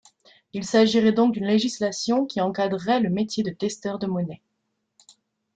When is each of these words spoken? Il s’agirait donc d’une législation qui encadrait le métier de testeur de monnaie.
Il 0.53 0.65
s’agirait 0.65 1.11
donc 1.11 1.31
d’une 1.35 1.45
législation 1.45 2.25
qui 2.25 2.41
encadrait 2.41 3.01
le 3.01 3.11
métier 3.11 3.43
de 3.43 3.51
testeur 3.51 3.99
de 3.99 4.07
monnaie. 4.07 4.41